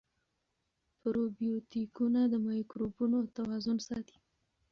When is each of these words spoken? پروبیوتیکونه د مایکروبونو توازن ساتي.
پروبیوتیکونه 0.99 2.21
د 2.27 2.33
مایکروبونو 2.47 3.17
توازن 3.37 3.77
ساتي. 3.87 4.17